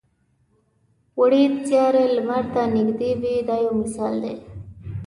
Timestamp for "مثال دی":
3.81-4.35